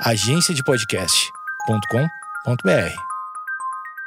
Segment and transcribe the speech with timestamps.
[0.00, 3.00] agenciadepodcast.com.br.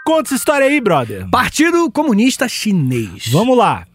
[0.05, 1.27] Conta essa história aí, brother.
[1.29, 3.27] Partido Comunista Chinês.
[3.31, 3.85] Vamos lá.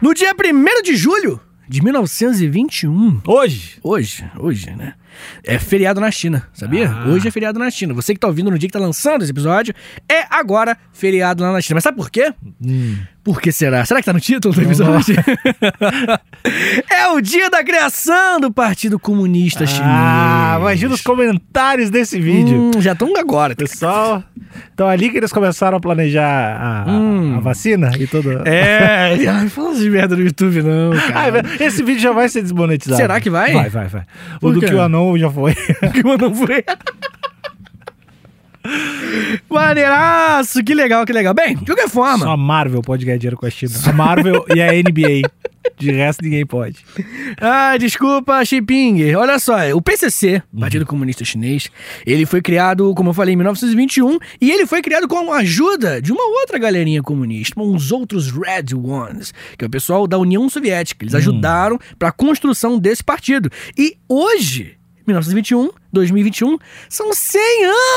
[0.00, 3.78] No dia 1 de julho de 1921, Hoje.
[3.82, 4.94] hoje, hoje, né?
[5.44, 6.90] É feriado na China, sabia?
[6.90, 7.08] Ah.
[7.08, 7.94] Hoje é feriado na China.
[7.94, 9.74] Você que tá ouvindo no dia que tá lançando esse episódio,
[10.08, 11.76] é agora feriado lá na China.
[11.76, 12.32] Mas sabe por quê?
[13.22, 13.84] Por que será?
[13.84, 15.14] Será que tá no título do episódio?
[16.90, 19.82] é o dia da criação do Partido Comunista Chinês.
[19.84, 22.70] Ah, imagina os comentários desse vídeo.
[22.74, 23.54] Hum, já estão agora.
[23.54, 24.22] Pessoal,
[24.72, 27.36] então ali que eles começaram a planejar a, Hum.
[27.36, 28.46] a vacina e tudo.
[28.48, 31.42] É, ai, fala de merda no YouTube não, Ah, cara.
[31.60, 33.00] esse vídeo já vai ser desmonetizado.
[33.00, 33.52] Será que vai?
[33.52, 34.02] Vai, vai, vai.
[34.40, 35.54] O do que o Anon já foi.
[35.92, 36.64] que mandou foi.
[39.48, 41.32] Maneiraço, que legal, que legal.
[41.34, 43.72] Bem, de qualquer forma, Só a Marvel pode ganhar dinheiro com a China.
[43.86, 45.28] A Marvel e a NBA.
[45.78, 46.78] De resto, ninguém pode.
[47.40, 49.14] Ah, desculpa, Xiping.
[49.14, 51.70] Olha só, o PCC, Partido Comunista Chinês,
[52.06, 56.00] ele foi criado, como eu falei, em 1921 e ele foi criado com a ajuda
[56.00, 60.48] de uma outra galerinha comunista, uns outros Red Ones, que é o pessoal da União
[60.48, 61.04] Soviética.
[61.04, 63.50] Eles ajudaram para a construção desse partido.
[63.76, 66.56] E hoje, 1921, 2021,
[66.88, 67.40] são 100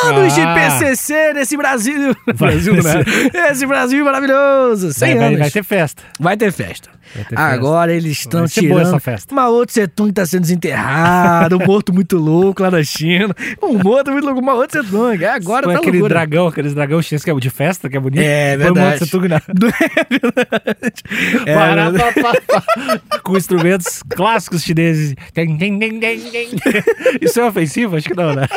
[0.06, 0.54] anos de Ah.
[0.56, 2.16] PCC nesse Brasil.
[2.38, 3.04] Brasil, né?
[3.52, 4.92] Esse Brasil maravilhoso.
[4.94, 5.40] 100 Vai, vai, anos.
[5.40, 6.04] vai ter festa.
[6.20, 6.90] Vai ter festa.
[7.16, 8.80] Vai ter Agora eles estão tirando.
[8.82, 9.36] essa festa.
[9.36, 13.36] Mao Tse Tung tá sendo desenterrado, um morto muito louco lá na China.
[13.62, 15.24] Um morto muito louco, Mao Tse Tung.
[15.24, 16.16] É, agora Foi tá aquele loucura.
[16.20, 18.22] dragão, aqueles dragão chinês que é o de festa, que é bonito.
[18.22, 18.90] É, verdade.
[18.94, 21.04] monte de tudo na- Do- É verdade.
[21.46, 22.22] É, Pará, verdade.
[22.22, 23.20] pá, pá, pá.
[23.22, 25.14] Com instrumentos clássicos chineses.
[27.22, 27.83] Isso é ofensivo?
[27.86, 28.48] Acho que não, né?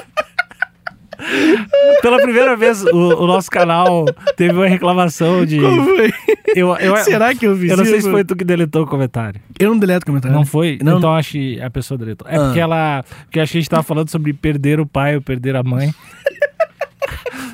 [2.03, 4.05] Pela primeira vez, o, o nosso canal
[4.37, 5.59] teve uma reclamação de.
[5.61, 6.13] Como foi?
[6.55, 8.87] Eu, eu, Será que eu fiz Eu não sei se foi tu que deletou o
[8.87, 9.41] comentário.
[9.59, 10.37] Eu não deleto comentário.
[10.37, 10.79] Não foi?
[10.83, 10.99] Não.
[10.99, 12.29] Então acho que a pessoa deletou.
[12.29, 12.45] É Ah.
[12.45, 13.05] porque ela.
[13.25, 15.93] Porque a gente tava falando sobre perder o pai ou perder a mãe.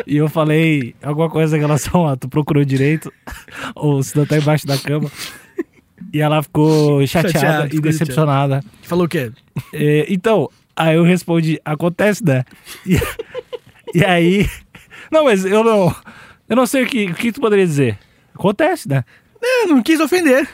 [0.06, 3.12] E eu falei alguma coisa em relação a tu procurou direito,
[3.74, 5.08] ou se não tá embaixo da cama.
[6.12, 8.64] E ela ficou chateada e decepcionada.
[8.82, 9.30] Falou o quê?
[9.72, 12.44] É, então, aí eu respondi, acontece, né?
[13.94, 14.50] E, e aí.
[15.10, 15.94] Não, mas eu não.
[16.48, 17.98] Eu não sei o que, o que tu poderia dizer.
[18.34, 19.04] Acontece, né?
[19.42, 20.48] É, não quis ofender.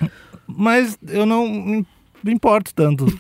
[0.47, 1.85] Mas eu não
[2.23, 3.07] me importo tanto.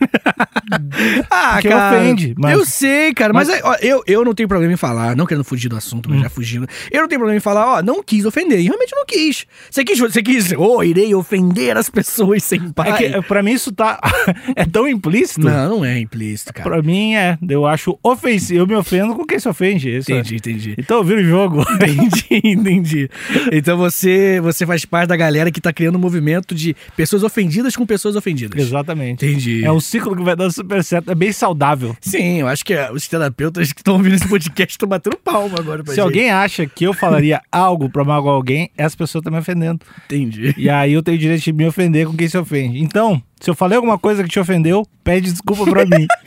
[1.30, 1.96] Ah, Porque cara.
[1.98, 5.24] ofende, mas- Eu sei, cara, mas, ó, eu, eu não tenho problema em falar, não
[5.24, 6.12] querendo fugir do assunto, Hum.
[6.14, 6.66] mas já fugindo.
[6.90, 8.58] Eu não tenho problema em falar, ó, não quis ofender.
[8.60, 9.46] E realmente não quis.
[9.70, 12.90] Você quis, você quis, oh, irei ofender as pessoas sem pai.
[12.90, 13.98] É que, pra mim isso tá.
[14.54, 15.40] é tão implícito.
[15.46, 16.68] Não, não é implícito, cara.
[16.68, 17.38] Pra mim é.
[17.48, 18.60] Eu acho ofensivo.
[18.60, 19.88] Eu me ofendo com quem se ofende.
[19.96, 20.18] Isso é.
[20.18, 20.74] Entendi, entendi.
[20.76, 21.64] Então vira o jogo.
[21.80, 23.10] Entendi, entendi.
[23.52, 27.74] Então você, você faz parte da galera que tá criando um movimento de pessoas ofendidas
[27.74, 28.60] com pessoas ofendidas.
[28.60, 28.97] Exatamente.
[29.06, 29.64] Entendi.
[29.64, 31.10] É um ciclo que vai dando super certo.
[31.10, 31.96] É bem saudável.
[32.00, 35.58] Sim, eu acho que é, os terapeutas que estão ouvindo esse podcast estão batendo palma
[35.58, 36.04] agora pra Se gente.
[36.04, 39.80] alguém acha que eu falaria algo pra magoar alguém, essa pessoa tá me ofendendo.
[40.06, 40.54] Entendi.
[40.56, 42.82] E aí eu tenho o direito de me ofender com quem se ofende.
[42.82, 46.06] Então, se eu falei alguma coisa que te ofendeu, pede desculpa pra mim.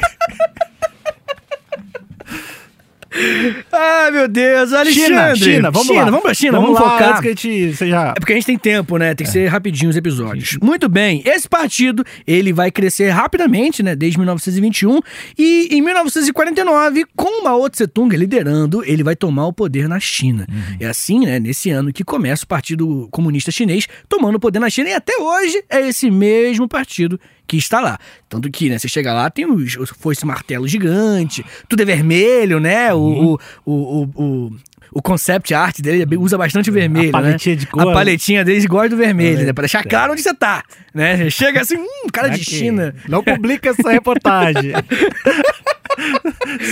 [3.72, 4.94] Ai, meu Deus, Alexandre.
[4.94, 6.05] China, China, vamos lá.
[6.05, 7.09] Vamos pra China, vamos, lá, focar.
[7.09, 8.13] Antes que a gente seja...
[8.16, 9.13] É porque a gente tem tempo, né?
[9.13, 10.57] Tem que ser rapidinho os episódios.
[10.61, 13.95] Muito bem, esse partido, ele vai crescer rapidamente, né?
[13.95, 15.00] Desde 1921.
[15.38, 20.47] E em 1949, com Mao Tse-Tung liderando, ele vai tomar o poder na China.
[20.79, 21.39] É assim, né?
[21.39, 24.89] Nesse ano que começa o Partido Comunista Chinês tomando o poder na China.
[24.89, 27.19] E até hoje é esse mesmo partido
[27.51, 27.97] que está lá.
[28.29, 32.59] Tanto que, né, você chega lá, tem os, os foice martelo gigante, tudo é vermelho,
[32.62, 32.94] né?
[32.94, 34.51] O, o, o, o, o,
[34.94, 37.59] o concept art dele é usa bastante vermelho, paletinha né?
[37.59, 37.89] de cor.
[37.89, 39.45] A paletinha deles gosta do vermelho, É.
[39.45, 39.53] né?
[39.53, 40.63] Pra deixar claro onde você tá,
[40.94, 41.29] né?
[41.29, 42.45] Chega assim, hum, cara de Aqui.
[42.45, 42.95] China.
[43.09, 44.72] Não publica essa reportagem.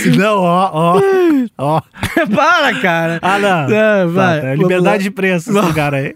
[0.02, 1.02] Senão, ó, ó,
[1.58, 1.82] ó.
[2.34, 3.18] Para, cara.
[3.20, 3.68] Ah, não.
[3.68, 4.36] Não, vai.
[4.36, 4.46] Tá, tá.
[4.48, 6.14] Vamos liberdade de preço esse lugar aí.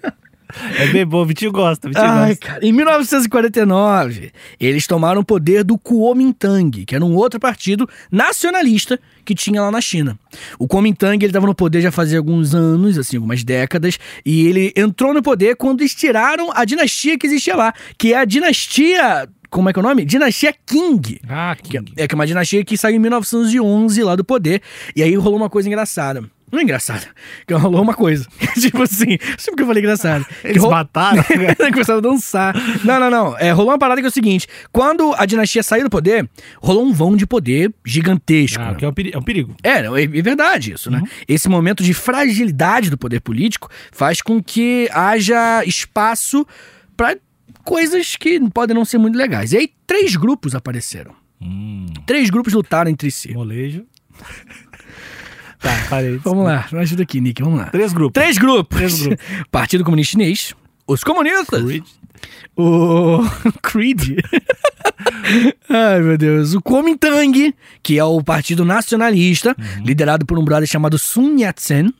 [0.79, 2.47] É bem bom, o Vitinho gosta, Vitinho Ai, gosta.
[2.47, 2.67] cara.
[2.67, 9.35] Em 1949, eles tomaram o poder do Kuomintang, que era um outro partido nacionalista que
[9.35, 10.19] tinha lá na China.
[10.59, 14.73] O Kuomintang, ele estava no poder já fazia alguns anos, assim, algumas décadas, e ele
[14.77, 19.29] entrou no poder quando eles tiraram a dinastia que existia lá, que é a dinastia...
[19.51, 20.05] Como é que é o nome?
[20.05, 21.21] Dinastia Qing.
[21.29, 21.93] Ah, Que que...
[21.97, 24.61] é, que é uma dinastia que saiu em 1911 lá do poder.
[24.97, 26.25] E aí rolou uma coisa engraçada.
[26.53, 27.07] Não é engraçada.
[27.47, 28.27] Que rolou uma coisa.
[28.61, 30.25] tipo assim, sempre que eu falei engraçado.
[30.41, 31.25] Que Eles ro- mataram.
[31.73, 32.55] Começaram a dançar.
[32.85, 33.39] Não, não, não.
[33.39, 36.29] É, rolou uma parada que é o seguinte: quando a dinastia saiu do poder,
[36.61, 38.63] rolou um vão de poder gigantesco.
[38.63, 39.57] Ah, que é um é um perigo.
[39.63, 41.03] É, é, é verdade isso, né?
[41.27, 46.47] Esse momento de fragilidade do poder político faz com que haja espaço
[46.97, 47.17] pra
[47.65, 49.53] coisas que podem não ser muito legais.
[49.53, 51.13] E aí, três grupos apareceram.
[51.41, 53.33] Hum, Três grupos lutaram entre si.
[53.33, 53.85] molejo.
[55.65, 56.19] tá, parei.
[56.19, 57.67] Vamos lá, me ajuda aqui, Nick, vamos lá.
[57.67, 58.13] Três grupos.
[58.13, 58.77] Três grupos.
[58.77, 59.25] Três grupos.
[59.51, 60.55] Partido Comunista Chinês,
[60.87, 61.85] os comunistas, Creed.
[62.57, 63.19] o
[63.63, 64.19] Creed.
[65.69, 66.55] Ai, meu Deus.
[66.55, 71.93] O Kuomintang, que é o partido nacionalista, liderado por um brother chamado Sun Yat-sen.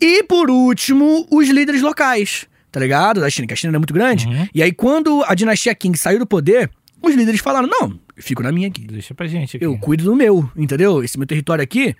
[0.00, 3.20] E, por último, os líderes locais, tá ligado?
[3.20, 4.26] Da China, que a China é muito grande.
[4.26, 4.48] Uhum.
[4.54, 6.70] E aí, quando a dinastia Qing saiu do poder,
[7.02, 8.82] os líderes falaram, não, eu fico na minha aqui.
[8.82, 9.64] Deixa pra gente aqui.
[9.64, 11.04] Eu cuido do meu, entendeu?
[11.04, 11.94] Esse meu território aqui,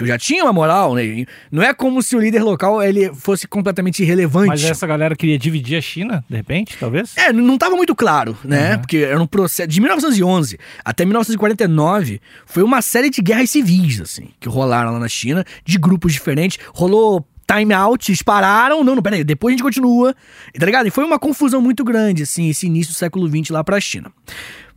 [0.00, 1.26] que eu já tinha uma moral, né?
[1.52, 4.48] Não é como se o líder local ele fosse completamente irrelevante.
[4.48, 7.16] Mas essa galera queria dividir a China, de repente, talvez?
[7.16, 8.72] É, não estava muito claro, né?
[8.72, 8.78] Uhum.
[8.78, 9.68] Porque era um processo.
[9.68, 15.08] De 1911 até 1949, foi uma série de guerras civis, assim, que rolaram lá na
[15.08, 16.58] China, de grupos diferentes.
[16.72, 18.82] Rolou time out, pararam.
[18.84, 20.14] Não, não, peraí, depois a gente continua.
[20.58, 20.86] Tá ligado?
[20.86, 24.10] E foi uma confusão muito grande, assim, esse início do século XX lá pra China.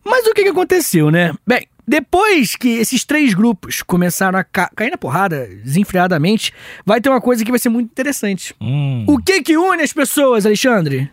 [0.06, 1.34] Mas o que, que aconteceu, né?
[1.48, 6.52] Bem, depois que esses três grupos começaram a ca- cair na porrada desenfreadamente,
[6.86, 8.54] vai ter uma coisa que vai ser muito interessante.
[8.62, 9.06] Hum.
[9.08, 11.10] O que que une as pessoas, Alexandre?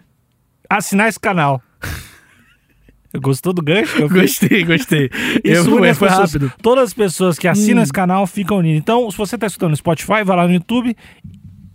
[0.69, 1.61] Assinar esse canal.
[3.21, 4.01] Gostou do gancho?
[4.03, 4.09] eu?
[4.09, 5.11] Gostei, gostei.
[5.43, 6.53] Isso Eu, une foi, as foi pessoas- rápido.
[6.63, 8.79] Todas as pessoas que assinam esse canal ficam unidas.
[8.81, 10.97] Então, se você tá escutando no Spotify, vai lá no YouTube,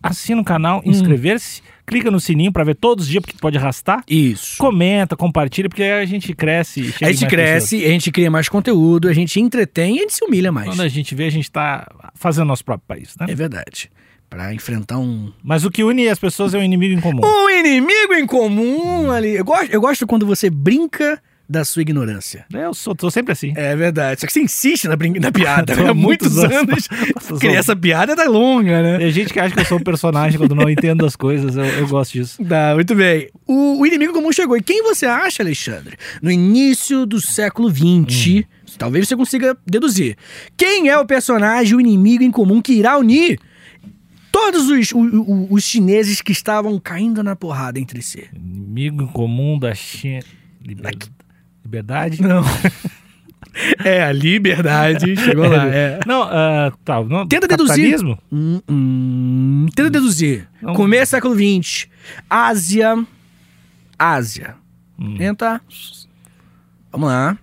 [0.01, 4.03] assina o canal, inscrever-se, clica no sininho pra ver todos os dias, porque pode arrastar.
[4.09, 4.57] Isso.
[4.57, 6.93] Comenta, compartilha, porque a gente cresce.
[7.01, 10.25] A gente cresce, a gente cria mais conteúdo, a gente entretém e a gente se
[10.25, 10.65] humilha mais.
[10.65, 10.77] pessoas.
[10.77, 13.27] Quando a gente vê, a gente tá fazendo nosso próprio país, né?
[13.29, 13.89] É verdade.
[14.29, 15.31] Pra enfrentar um.
[15.43, 17.21] Mas o que une as pessoas é o inimigo em comum.
[17.23, 19.35] Um inimigo em comum ali.
[19.35, 22.45] Eu gosto, eu gosto quando você brinca da sua ignorância.
[22.51, 23.53] Eu sou, tô sempre assim.
[23.55, 24.19] É verdade.
[24.21, 25.75] Só que você insiste na, na piada.
[25.75, 25.89] Né?
[25.89, 26.87] Há muitos muitos anos.
[26.91, 27.39] anos.
[27.39, 28.97] Criar essa piada tá longa, né?
[28.97, 31.55] Tem gente que acha que eu sou um personagem quando não entendo as coisas.
[31.55, 32.43] Eu, eu gosto disso.
[32.43, 33.29] Tá, muito bem.
[33.45, 34.57] O, o inimigo comum chegou.
[34.57, 35.95] E quem você acha, Alexandre?
[36.21, 38.43] No início do século XX,
[38.77, 40.17] talvez você consiga deduzir.
[40.57, 43.39] Quem é o personagem, o inimigo em comum que irá unir
[44.31, 48.25] todos os, o- o- os chineses que estavam caindo na porrada entre si?
[48.35, 50.23] Inimigo em comum da China.
[50.65, 50.95] Liber-
[51.65, 52.21] Liberdade?
[52.21, 52.43] Não.
[53.83, 55.15] é, a liberdade.
[55.17, 55.65] Chegou lá.
[55.67, 55.99] É.
[56.05, 57.03] Não, ah, tá.
[57.03, 57.99] Não, Tenta deduzir.
[58.31, 60.47] Hum, hum, tenta deduzir.
[60.61, 60.75] Não.
[60.75, 61.87] Começo do século XX.
[62.29, 63.03] Ásia.
[63.97, 64.55] Ásia.
[64.99, 65.17] Hum.
[65.17, 65.59] Tenta.
[66.91, 67.37] Vamos lá.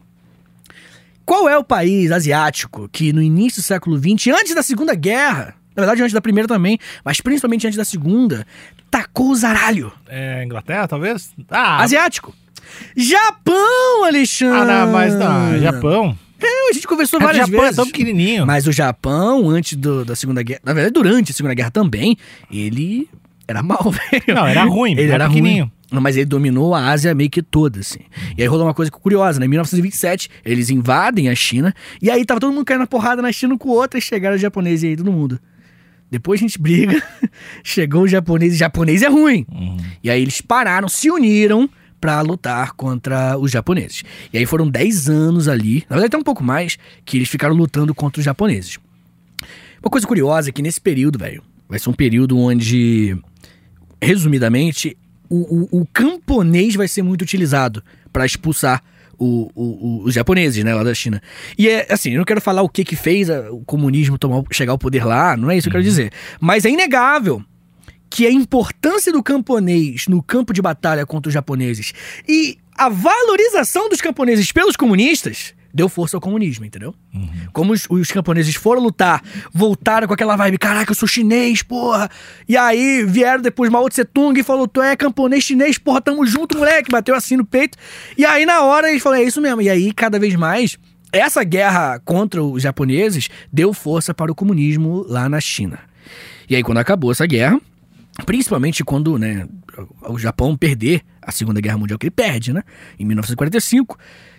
[1.24, 5.54] Qual é o país asiático que no início do século XX, antes da Segunda Guerra,
[5.74, 8.46] na verdade antes da Primeira também, mas principalmente antes da Segunda,
[8.92, 9.90] tacou o zaralho?
[10.06, 11.32] É, Inglaterra, talvez?
[11.50, 12.32] Ah, Asiático.
[12.96, 14.58] Japão, Alexandre!
[14.70, 16.16] ah não, mas não, Japão.
[16.40, 17.76] É, a gente conversou O várias Japão é vezes.
[17.76, 18.46] tão pequenininho.
[18.46, 22.16] Mas o Japão, antes do- da Segunda Guerra, na verdade, durante a Segunda Guerra também,
[22.50, 23.08] ele
[23.46, 24.34] era mal, velho.
[24.34, 25.64] Não, era ruim, Ele era era pequenininho.
[25.64, 25.72] ruim.
[25.92, 28.00] Não, Mas ele dominou a Ásia meio que toda, assim.
[28.36, 29.46] E aí rolou uma coisa curiosa, né?
[29.46, 33.30] Em 1927, eles invadem a China, e aí tava todo mundo caindo na porrada na
[33.30, 35.38] China com o outro, e chegaram os japoneses aí, todo mundo.
[36.12, 37.02] Depois a gente briga,
[37.64, 39.46] chegou os japoneses, japonês é ruim.
[39.50, 39.78] Uhum.
[40.04, 41.68] E aí eles pararam, se uniram
[41.98, 44.02] pra lutar contra os japoneses.
[44.32, 47.54] E aí foram 10 anos ali, na verdade até um pouco mais, que eles ficaram
[47.54, 48.78] lutando contra os japoneses.
[49.82, 53.16] Uma coisa curiosa é que nesse período, velho, vai ser um período onde,
[54.00, 54.96] resumidamente,
[55.30, 57.82] o, o- o camponês vai ser muito utilizado
[58.12, 58.82] pra expulsar
[59.24, 61.22] o- o- os japoneses, né, lá da China.
[61.58, 64.42] E é assim, eu não quero falar o que que fez a- o comunismo tomar,
[64.50, 66.12] chegar ao poder lá, não é isso que eu quero dizer.
[66.40, 67.42] Mas é inegável
[68.10, 71.92] que a importância do camponês no campo de batalha contra os japoneses
[72.28, 76.94] e a valorização dos camponeses pelos comunistas deu força ao comunismo, entendeu?
[77.52, 82.10] Como os, os camponeses foram lutar, voltaram com aquela vibe, caraca, eu sou chinês, porra.
[82.48, 86.26] E aí vieram depois Mao Tse Tung e falou, tu é camponês chinês, porra, tamo
[86.26, 86.90] junto, moleque.
[86.90, 87.78] Bateu assim no peito.
[88.16, 89.62] E aí na hora eles falaram, é isso mesmo.
[89.62, 90.78] E aí cada vez mais,
[91.12, 95.78] essa guerra contra os japoneses deu força para o comunismo lá na China.
[96.48, 97.60] E aí quando acabou essa guerra,
[98.26, 99.46] principalmente quando né,
[100.08, 102.62] o Japão perder a Segunda Guerra Mundial, que ele perde, né?
[102.98, 103.98] Em 1945.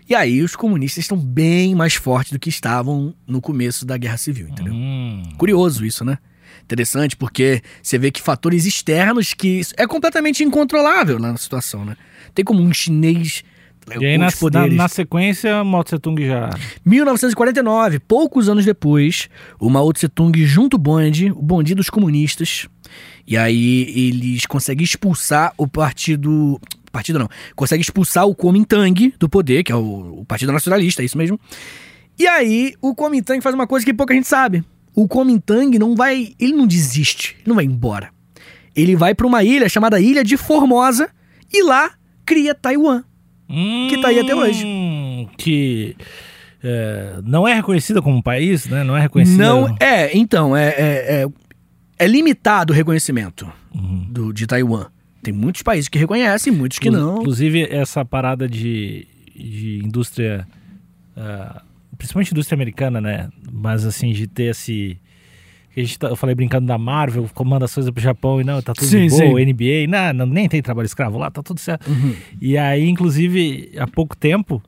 [0.09, 4.17] E aí os comunistas estão bem mais fortes do que estavam no começo da Guerra
[4.17, 4.73] Civil, entendeu?
[4.73, 6.17] Hum, Curioso isso, né?
[6.63, 11.95] Interessante, porque você vê que fatores externos que é completamente incontrolável na situação, né?
[12.33, 13.43] Tem como um chinês
[13.99, 16.49] E aí, na, na, na sequência, Mao Tse Tung já.
[16.85, 22.67] 1949, poucos anos depois, o Mao Tse Tung junta o bonde, o bonde dos comunistas,
[23.27, 26.59] e aí eles conseguem expulsar o partido...
[26.91, 27.27] Partido não.
[27.55, 31.39] Conseguem expulsar o Kuomintang do poder, que é o, o Partido Nacionalista, é isso mesmo.
[32.19, 34.63] E aí o Kuomintang faz uma coisa que pouca gente sabe.
[34.95, 36.33] O Kuomintang não vai...
[36.39, 38.11] Ele não desiste, ele não vai embora.
[38.75, 41.09] Ele vai pra uma ilha chamada Ilha de Formosa,
[41.51, 41.91] e lá
[42.25, 43.03] cria Taiwan.
[43.89, 44.65] Que tá aí até hoje.
[44.65, 45.95] Hum, Que
[46.63, 48.83] é, não é reconhecida como país, né?
[48.83, 49.43] Não é reconhecida.
[49.43, 51.27] Não, é, então, é, é, é,
[51.97, 54.07] é limitado o reconhecimento Uhum.
[54.09, 54.85] do, de Taiwan.
[55.21, 57.19] Tem muitos países que reconhecem, muitos que não.
[57.21, 60.45] Inclusive, essa parada de, de indústria,
[61.15, 61.61] ah,
[61.97, 63.29] principalmente indústria americana, né?
[63.51, 64.97] Mas assim, de ter esse.
[65.73, 68.43] que A gente tá- eu falei brincando da Marvel, comanda as coisas pro Japão e
[68.43, 69.45] não, tá tudo Sim, de boa, sim.
[69.45, 71.89] NBA, não, não, nem tem trabalho escravo lá, tá tudo certo.
[71.89, 72.13] Uhum.
[72.41, 74.61] E aí, inclusive, há pouco tempo,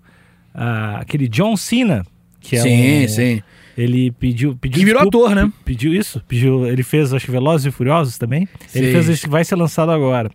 [0.53, 2.05] ah, aquele John Cena,
[2.39, 3.43] que é sim, um, sim.
[3.77, 5.51] Ele pediu, pediu Que virou desculpa- ator, né?
[5.63, 8.47] Pediu isso, pediu, ele fez, acho que Velozes e Furiosos também.
[8.73, 8.91] Ele Sim.
[8.93, 10.29] fez esse que vai ser lançado agora.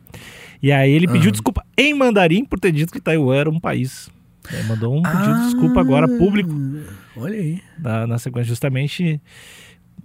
[0.63, 1.33] E aí ele pediu Aham.
[1.33, 4.11] desculpa em mandarim por ter dito que Taiwan era um país.
[4.53, 6.51] Ele mandou um pedido de desculpa agora Ah, público
[7.17, 7.61] Olha aí.
[7.79, 9.21] na, na sequência, justamente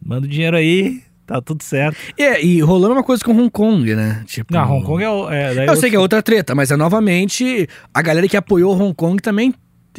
[0.05, 1.97] manda o dinheiro aí, tá tudo certo.
[2.17, 4.23] É, e rolando uma coisa com Hong Kong, né?
[4.27, 5.07] Tipo, Não, Hong Kong é,
[5.65, 8.93] é, Eu sei que é outra treta, mas é novamente a galera que apoiou Hong
[8.93, 9.53] Kong também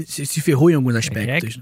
[0.04, 1.60] se, ferrou em alguns é é aspectos.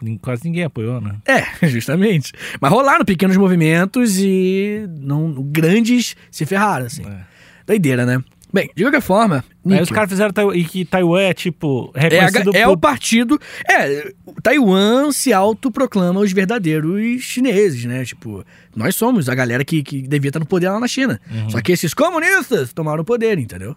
[0.00, 1.16] que quase ninguém apoiou, né?
[1.26, 2.32] É, justamente.
[2.60, 7.02] Mas rolaram pequenos movimentos e não grandes se ferraram, assim.
[7.06, 7.20] É.
[7.66, 8.22] Doideira, né?
[8.52, 12.56] Bem, de qualquer forma, Aí os caras fizeram e que Taiwan é tipo é, reconhecido
[12.56, 13.40] é por- o partido.
[13.68, 14.12] É,
[14.42, 18.04] Taiwan se autoproclama os verdadeiros chineses, né?
[18.04, 21.20] Tipo, nós somos a galera que, que devia estar no poder lá na China.
[21.30, 21.50] Uhum.
[21.50, 23.74] Só que esses comunistas tomaram o poder, entendeu?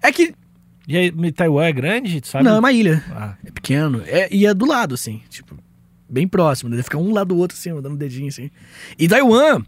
[0.00, 0.32] É que.
[0.86, 2.44] E aí, Taiwan é grande, sabe?
[2.44, 3.02] Não, é uma ilha.
[3.10, 4.02] Ah, É pequeno.
[4.06, 5.20] É, e é do lado, assim.
[5.28, 5.58] Tipo,
[6.08, 6.70] bem próximo.
[6.70, 8.50] Deve ficar um lado do outro, assim, dando dedinho, assim.
[8.98, 9.62] E Taiwan,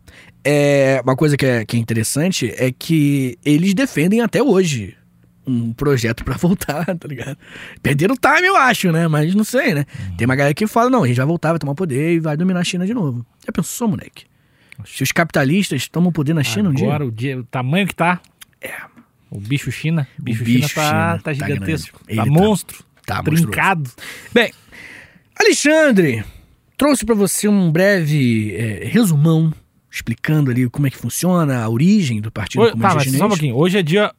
[0.44, 4.94] é, uma coisa que é, que é interessante é que eles defendem até hoje
[5.46, 7.37] um projeto pra voltar, tá ligado?
[7.82, 9.08] Perderam o time, eu acho, né?
[9.08, 9.87] Mas não sei, né?
[10.16, 12.37] Tem uma galera que fala, não, a gente vai voltar, vai tomar poder e vai
[12.37, 13.26] dominar a China de novo.
[13.44, 14.25] Já pensou, moleque?
[14.84, 16.87] Se os capitalistas tomam poder na China um dia...
[16.87, 18.20] agora o, dia, o tamanho que tá.
[18.60, 18.72] É.
[19.30, 20.08] O bicho China.
[20.18, 22.00] O bicho, bicho China tá, China tá tá gigantesco.
[22.06, 22.85] Tá, tá- monstro.
[23.04, 23.90] tá trincado.
[24.32, 24.52] Bem,
[25.38, 26.25] Alexandre,
[26.76, 29.52] trouxe pra você um breve é, resumão
[29.90, 33.18] explicando ali como é que funciona a origem do Partido tá, Comunista mas Chinês.
[33.18, 33.56] só um pouquinho.
[33.56, 34.12] Hoje é dia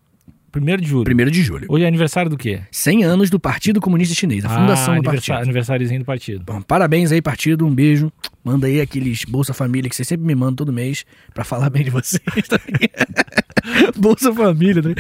[0.56, 1.04] 1 de julho.
[1.04, 1.68] Primeiro de julho.
[1.70, 2.62] Hoje é aniversário do quê?
[2.72, 5.44] 100 anos do Partido Comunista Chinês, a fundação ah, do aniversário, partido.
[5.44, 6.44] aniversáriozinho do partido.
[6.44, 7.66] Bom, parabéns aí, partido.
[7.66, 8.12] Um beijo.
[8.44, 11.84] Manda aí aqueles Bolsa Família que você sempre me manda todo mês pra falar bem
[11.84, 12.22] de vocês.
[12.48, 12.90] também.
[13.96, 14.94] Bolsa Família, né?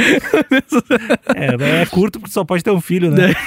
[1.36, 3.34] É, é curto porque só pode ter um filho, né?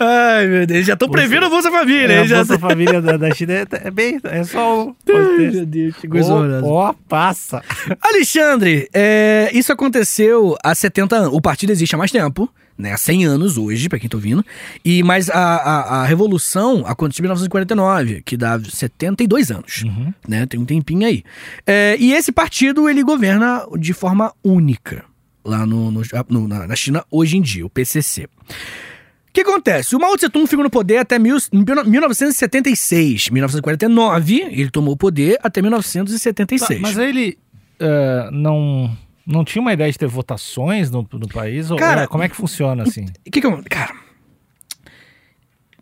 [0.00, 0.84] Ai, meu Deus.
[0.86, 2.12] Já tô Bolsa- prevendo Bolsa Família.
[2.12, 4.18] É, a já Bolsa Família da, da China é, é bem.
[4.24, 4.94] É só um.
[5.14, 6.34] Ai, meu Deus, que coisa.
[6.64, 7.62] Ó, passa.
[8.00, 11.30] Alexandre, é, isso aconteceu há 70 anos.
[11.32, 12.92] O partido existe há mais tempo, né?
[12.92, 14.44] Há 100 anos hoje, pra quem tá ouvindo.
[14.84, 20.12] E, mas a, a, a revolução aconteceu em 1949, que dá 72 anos, Uhum.
[20.28, 20.46] né?
[20.46, 21.22] Tem um tempinho aí.
[21.66, 25.04] É, e esse partido, ele governa de forma única
[25.44, 28.24] lá no, no- no- na, na China hoje em dia, o PCC.
[28.24, 29.94] O que acontece?
[29.94, 33.30] O Mao Tse Tung ficou no poder até mil, 1976.
[33.30, 36.68] 1949, ele tomou o poder até 1976.
[36.68, 37.38] Tá, mas aí ele
[37.78, 41.68] eh, não, não tinha uma ideia de ter votações no, no país?
[41.78, 43.06] Cara, ou como é que funciona assim?
[43.26, 43.62] O que que eu...
[43.68, 43.94] Cara,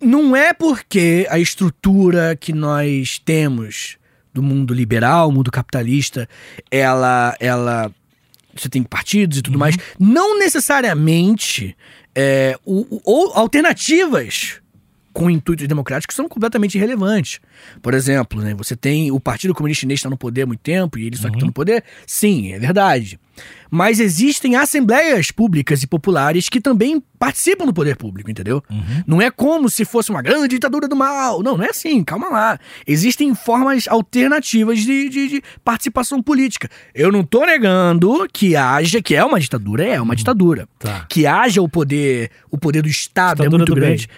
[0.00, 3.98] não é porque a estrutura que nós temos
[4.32, 6.28] do mundo liberal, mundo capitalista,
[6.70, 7.90] ela, ela,
[8.54, 11.76] você tem partidos e tudo mais, não necessariamente
[12.14, 14.60] é, o, ou alternativas
[15.12, 17.40] com intuitos democráticos são completamente irrelevantes.
[17.80, 20.98] Por exemplo, né, você tem o Partido Comunista Chinês está no poder há muito tempo
[20.98, 21.84] e eles só que estão no poder.
[22.04, 23.18] Sim, é verdade.
[23.70, 28.62] Mas existem assembleias públicas e populares que também participam do poder público, entendeu?
[29.06, 31.42] Não é como se fosse uma grande ditadura do mal.
[31.42, 32.58] Não, não é assim, calma lá.
[32.86, 36.68] Existem formas alternativas de, de- de participação política.
[36.94, 40.68] Eu não tô negando que haja, que é uma ditadura, é uma ditadura.
[40.78, 41.06] Tá.
[41.08, 44.08] Que haja o poder, o poder do Estado Ditadura é muito grande.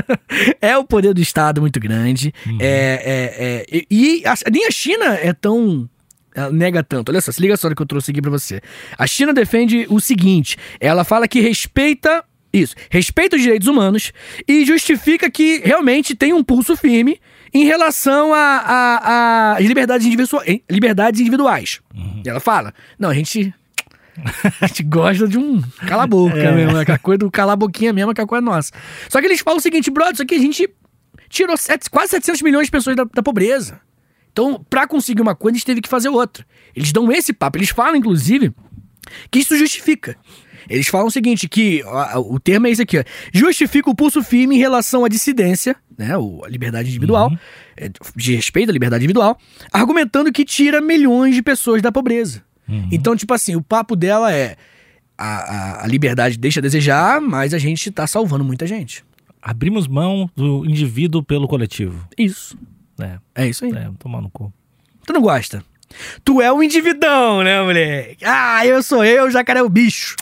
[0.60, 2.32] é o poder do Estado muito grande.
[2.60, 5.88] É, é, é, e e a- nem a China é tão.
[6.34, 7.10] Ela nega tanto.
[7.10, 8.60] Olha só, se liga só no que eu trouxe aqui pra você.
[8.96, 12.24] A China defende o seguinte: ela fala que respeita.
[12.54, 14.12] Isso, respeita os direitos humanos
[14.46, 17.18] e justifica que realmente tem um pulso firme
[17.54, 21.80] em relação a- a- às liberdades, individua- liberdades individuais.
[22.22, 23.54] E ela fala: não, a gente
[24.60, 26.52] a gente gosta de um cala a boca É.
[26.52, 28.70] mesmo, aquela coisa do calar a boquinha mesmo, que é a coisa nossa.
[29.08, 30.68] Só que eles falam o seguinte, brother, isso aqui a gente
[31.30, 33.80] tirou sete- quase 700 milhões de pessoas da, da pobreza.
[34.32, 36.44] Então, pra conseguir uma coisa, a gente teve que fazer outra.
[36.74, 38.52] Eles dão esse papo, eles falam, inclusive,
[39.30, 40.16] que isso justifica.
[40.70, 44.22] Eles falam o seguinte, que ó, o termo é esse aqui, ó, justifica o pulso
[44.22, 47.30] firme em relação à dissidência, né, o- a liberdade individual,
[47.76, 49.36] é, de respeito à liberdade individual,
[49.72, 52.42] argumentando que tira milhões de pessoas da pobreza.
[52.92, 54.56] Então, tipo assim, o papo dela é
[55.18, 59.04] a, a, a liberdade deixa a desejar, mas a gente tá salvando muita gente.
[59.42, 62.06] Abrimos mão do indivíduo pelo coletivo.
[62.16, 62.56] Isso.
[63.00, 63.72] É, É isso aí.
[63.72, 64.52] é, tomar no cu.
[65.06, 65.62] Tu não gosta?
[66.24, 68.24] Tu é o individão, né, moleque?
[68.24, 70.16] Ah, eu sou eu, o jacaré é o bicho.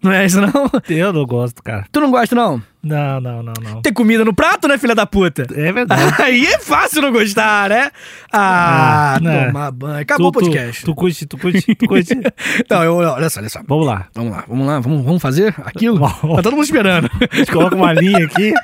[0.00, 0.52] Não é isso, não?
[0.88, 1.84] Eu não gosto, cara.
[1.90, 2.62] Tu não gosta, não?
[2.80, 3.82] Não, não, não, não.
[3.82, 5.44] Ter comida no prato, né, filha da puta?
[5.52, 6.14] É verdade.
[6.22, 7.90] Aí é fácil não gostar, né?
[8.32, 9.46] Ah, Ah, né.
[9.46, 10.00] tomar banho.
[10.00, 10.82] Acabou tu, o podcast.
[10.82, 12.14] Tu, tu curte, tu curte, tu curte.
[12.70, 13.60] Não, eu, olha só, olha só.
[13.66, 14.06] Vamos lá.
[14.14, 15.98] Vamos lá, vamos lá, vamos, vamos fazer aquilo?
[15.98, 17.10] Tá todo mundo esperando.
[17.32, 18.54] A gente coloca uma linha aqui.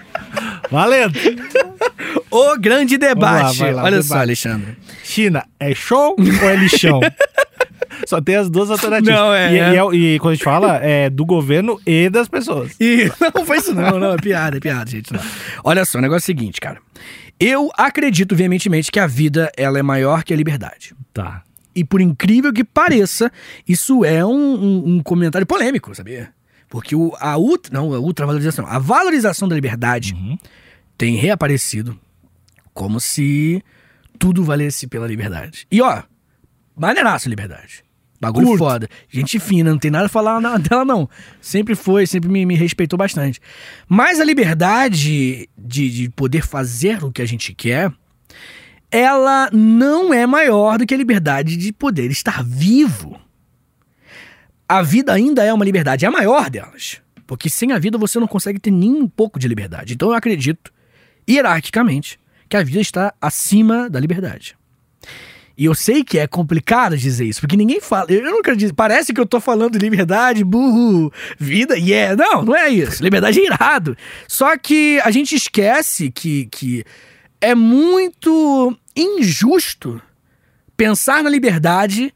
[0.71, 1.19] Valendo!
[2.37, 3.59] O grande debate.
[3.59, 4.09] vai lá, olha debate.
[4.09, 4.76] só, Alexandre.
[5.03, 7.00] China, é show ou é lixão?
[8.07, 9.14] Só tem as duas alternativas.
[9.14, 9.73] Não, é, e, é.
[9.73, 12.73] E, é- e quando a gente fala, é do governo e das pessoas.
[12.81, 15.12] E não foi isso não, não, é piada, é piada, gente.
[15.12, 15.21] não.
[15.62, 16.79] Olha só, o negócio é o seguinte, cara.
[17.38, 20.93] Eu acredito veementemente que a vida ela é maior que a liberdade.
[21.14, 21.43] Tá.
[21.75, 23.31] E por incrível que pareça,
[23.67, 26.31] isso é um, um- um comentário polêmico, sabia?
[26.69, 30.37] Porque o, a ultra, não, a ultravalorização, a valorização da liberdade Uhum.
[30.99, 31.99] tem reaparecido
[32.75, 33.62] como se
[34.19, 35.66] tudo valesse pela liberdade.
[35.71, 36.02] E ó,
[36.76, 37.85] maneiraço liberdade.
[38.21, 38.59] Bagulho Curto.
[38.59, 38.88] foda.
[39.09, 41.09] Gente fina, não tem nada a falar dela, não.
[41.40, 43.40] Sempre foi, sempre me, me respeitou bastante.
[43.88, 47.93] Mas a liberdade de, de poder fazer o que a gente quer,
[48.90, 53.21] ela não é maior do que a liberdade de poder estar vivo.
[54.69, 57.02] A vida ainda é uma liberdade, é a maior delas.
[57.26, 59.95] Porque sem a vida você não consegue ter nem um pouco de liberdade.
[59.95, 60.73] Então eu acredito,
[61.28, 64.57] hierarquicamente, que a vida está acima da liberdade.
[65.57, 68.11] E eu sei que é complicado dizer isso, porque ninguém fala.
[68.11, 68.75] Eu não acredito.
[68.75, 72.17] Parece que eu tô falando de liberdade, burro, vida, e yeah.
[72.17, 73.03] Não, não é isso.
[73.03, 73.97] Liberdade é irado.
[74.27, 76.85] Só que a gente esquece que, que
[77.41, 80.03] é muito injusto
[80.77, 82.13] pensar na liberdade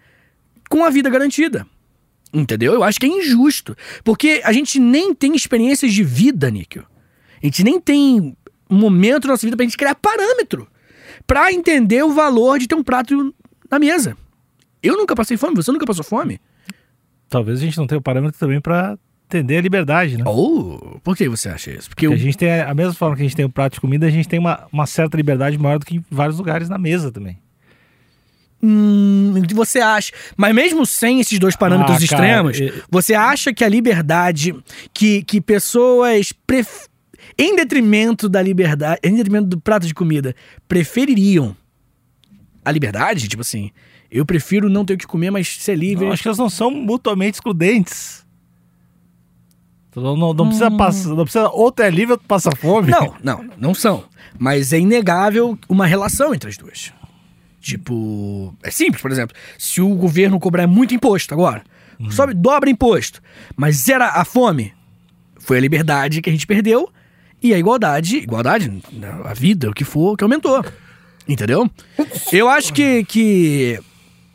[0.69, 1.65] com a vida garantida.
[2.33, 2.75] Entendeu?
[2.75, 3.77] Eu acho que é injusto.
[4.03, 6.85] Porque a gente nem tem experiências de vida, Níquel.
[7.41, 8.37] A gente nem tem
[8.69, 10.69] momento na nossa vida pra gente criar parâmetro
[11.27, 13.35] pra entender o valor de ter um prato
[13.71, 14.17] na mesa.
[14.83, 16.41] Eu nunca passei fome, você nunca passou fome?
[17.29, 20.25] Talvez a gente não tenha o parâmetro também pra entender a liberdade, né?
[20.27, 21.91] Oh, por que você acha isso?
[21.91, 23.75] Porque Porque eu, a gente tem, a mesma forma que a gente tem o prato
[23.75, 26.69] de comida, a gente tem uma, uma certa liberdade maior do que em vários lugares
[26.69, 27.39] na mesa também.
[28.63, 30.13] Hum, você acha?
[30.37, 34.55] Mas mesmo sem esses dois parâmetros Ah, cara, extremos, você acha que a liberdade
[34.93, 36.89] que, que pessoas pref...
[37.39, 40.35] em detrimento da liberdade, em detrimento do prato de comida,
[40.67, 41.57] prefeririam
[42.65, 43.29] a liberdade?
[43.29, 43.71] Tipo assim,
[44.11, 46.07] eu prefiro não ter o que comer, mas ser livre.
[46.07, 48.27] Eu acho que elas não são mutuamente excludentes.
[49.91, 52.51] Tu Não, não, não precisa passar, não precisa ou tu é livre ou tu passa
[52.55, 52.91] fome.
[52.91, 54.05] Não, não, não são.
[54.39, 56.93] Mas é inegável uma relação entre as duas.
[57.61, 61.63] Tipo, é simples, por exemplo, se o governo cobrar muito imposto agora,
[62.11, 63.21] sobe, dobra imposto,
[63.57, 64.73] mas zera a fome,
[65.39, 66.89] foi a liberdade que a gente perdeu
[67.43, 68.83] e a igualdade, igualdade,
[69.25, 70.65] a vida, o que for, que aumentou.
[71.29, 71.69] Entendeu?
[72.33, 73.79] Eu acho que, que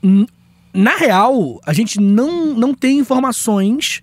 [0.02, 0.28] n-
[0.74, 4.02] na real, a gente não, não tem informações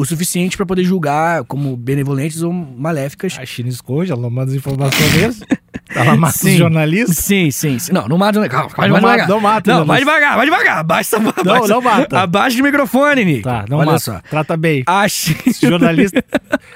[0.00, 4.52] o suficiente pra poder julgar como benevolentes ou maléficas A China esconde, ela não manda
[4.52, 5.44] as informações mesmo.
[5.94, 6.56] Ela mata os Sim.
[6.58, 7.16] jornalistas.
[7.16, 7.92] Sim, sim, sim.
[7.94, 8.46] Não, não mata.
[8.46, 9.18] Calma, vai Não devagar.
[9.20, 10.78] mata, não mata, Não, vai devagar, vai devagar.
[10.80, 12.20] Abaixa, abaixa, não mata.
[12.20, 13.42] Abaixa o microfone, Nick.
[13.42, 13.98] Tá, não Olha mata.
[13.98, 14.20] só.
[14.28, 14.84] Trata bem.
[14.86, 15.34] Acho.
[15.46, 16.22] Esse jornalista.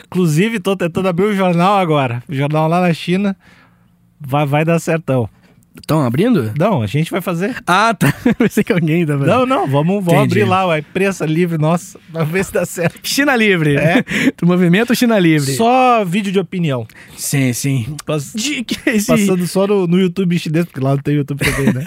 [0.07, 2.23] Inclusive, tô tentando abrir o jornal agora.
[2.27, 3.37] O jornal lá na China
[4.19, 5.29] vai, vai dar certão.
[5.81, 6.53] Estão abrindo?
[6.59, 7.57] Não, a gente vai fazer.
[7.67, 8.13] Ah, tá.
[8.39, 9.25] Pensei que alguém tava.
[9.27, 11.99] Não, não, vamos, vamos abrir lá a imprensa livre nossa.
[12.13, 13.01] Pra ver se dá certo.
[13.03, 13.77] China Livre.
[13.77, 14.05] É.
[14.39, 15.55] Do movimento China Livre.
[15.55, 16.87] Só vídeo de opinião.
[17.17, 17.97] Sim, sim.
[18.05, 21.73] Pass- De, esse Passando só no, no YouTube chinês, porque lá não tem YouTube também,
[21.73, 21.85] né?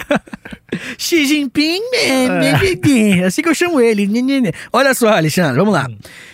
[0.98, 2.28] Xi Jinping, É.
[2.28, 3.24] né, né, né, né.
[3.24, 4.08] assim que eu chamo ele.
[4.72, 5.86] Olha só, Alexandre, vamos lá.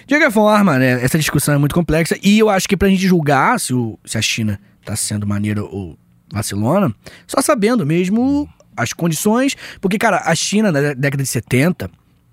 [0.07, 3.07] De qualquer forma, né, essa discussão é muito complexa e eu acho que pra gente
[3.07, 5.97] julgar se, o- se a China tá sendo maneira ou
[6.33, 6.95] vacilona,
[7.27, 11.90] só sabendo mesmo as condições, porque, cara, a China na dé- década de 70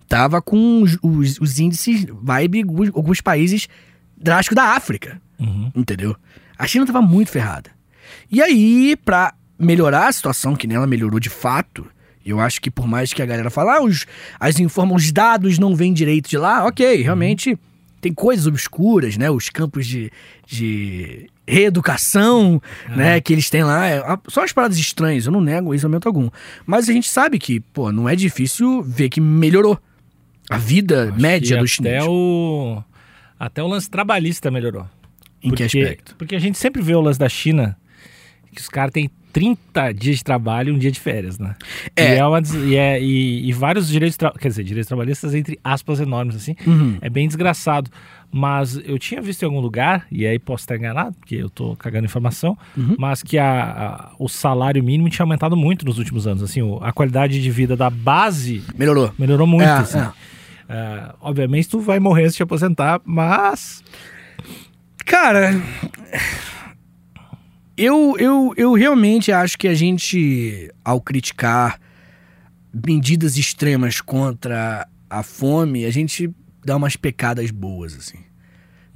[0.08, 3.68] tava com os, os- os índices vibe alguns, alguns países
[4.18, 5.72] drásticos da África, Uhum.
[5.76, 6.16] entendeu?
[6.58, 7.70] A China tava muito ferrada.
[8.32, 11.86] E aí, pra melhorar a situação, que nela melhorou de fato,
[12.26, 14.06] eu acho que por mais que a galera fale, ah, os,
[14.40, 17.58] as informa, os dados não vêm direito de lá, ok, realmente
[18.02, 19.30] tem coisas obscuras, né?
[19.30, 20.12] Os campos de,
[20.48, 22.62] de reeducação,
[22.96, 23.20] né?
[23.22, 23.88] Que eles têm lá.
[23.88, 26.30] é, são as paradas estranhas, eu não nego isso em momento algum.
[26.66, 29.78] Mas a gente sabe que, pô, não é difícil ver que melhorou
[30.50, 32.06] a vida média E do até chinês.
[32.08, 32.84] o
[33.40, 34.86] Até o lance trabalhista melhorou.
[35.42, 36.16] Em que Porque- aspecto?
[36.18, 37.78] Porque a gente sempre vê o lance da China,
[38.54, 41.56] que os caras têm 30 dias de trabalho e um dia de férias, né?
[41.96, 42.16] É.
[42.16, 46.00] E, é uma e, é- e- e vários direitos, quer dizer, direitos trabalhistas entre aspas
[46.00, 46.56] enormes, assim.
[46.68, 46.98] Uhum.
[47.00, 47.90] É bem desgraçado.
[48.32, 51.76] Mas eu tinha visto em algum lugar, e aí posso estar enganado, porque eu tô
[51.76, 52.96] cagando informação, Uhum.
[53.00, 56.44] mas que a, a- o salário mínimo tinha aumentado muito nos últimos anos.
[56.44, 59.12] Assim, a qualidade de vida da base Melhorou.
[59.18, 59.64] melhorou muito.
[59.68, 59.98] É, assim.
[60.00, 60.12] é.
[60.72, 63.84] É, obviamente tu vai morrer se te aposentar, mas
[65.04, 65.60] Cara,
[67.76, 71.80] eu, eu, eu realmente acho que a gente, ao criticar
[72.74, 76.30] medidas extremas contra a fome, a gente
[76.64, 78.20] dá umas pecadas boas, assim.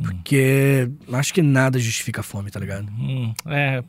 [0.01, 2.87] Porque acho que nada justifica a fome, tá ligado?
[2.91, 3.83] hum, é,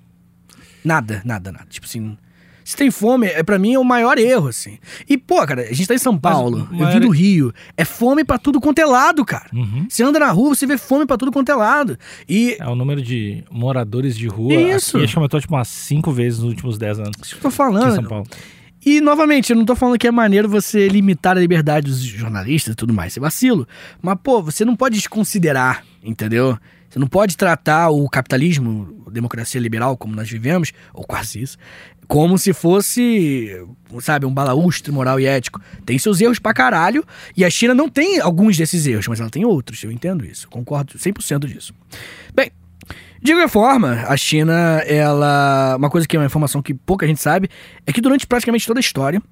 [0.84, 1.66] Nada, nada, nada.
[1.70, 2.16] Tipo assim,
[2.62, 4.78] se tem fome, é para mim é o maior erro, assim.
[5.08, 7.52] E, pô, cara, a gente tá em São Paulo, o eu vim do Rio.
[7.76, 9.48] É fome pra tudo quanto é lado, cara.
[9.52, 9.86] uhum.
[9.88, 11.98] Você anda na rua, você vê fome pra tudo quanto é lado.
[12.28, 14.52] E é o número de moradores de rua.
[14.52, 14.98] Isso.
[14.98, 17.12] Aqui acho que aumentou tipo umas cinco vezes nos últimos 10 anos.
[17.22, 17.94] isso que eu tô Aqui em falando.
[17.94, 18.26] São Paulo.
[18.84, 22.72] E, novamente, eu não tô falando que é maneiro você limitar a liberdade dos jornalistas
[22.72, 23.12] e tudo mais.
[23.12, 23.66] Isso é vacilo.
[24.02, 26.58] Mas, pô, você não pode desconsiderar, entendeu?
[26.88, 31.58] Você não pode tratar o capitalismo, a democracia liberal, como nós vivemos, ou quase isso,
[32.06, 33.66] como se fosse,
[34.00, 35.60] sabe, um balaústre moral e ético.
[35.84, 37.04] Tem seus erros pra caralho,
[37.36, 40.48] e a China não tem alguns desses erros, mas ela tem outros, eu entendo isso.
[40.48, 41.74] Concordo 100% disso.
[42.32, 42.52] Bem,
[43.24, 44.52] de qualquer forma, a China,
[44.86, 45.76] ela.
[45.78, 47.48] Uma coisa que é uma informação que pouca gente sabe
[47.86, 49.22] é que durante praticamente toda a história